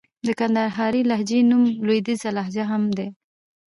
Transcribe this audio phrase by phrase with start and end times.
[0.27, 3.07] د کندهارۍ لهجې نوم لوېديځه لهجه هم دئ.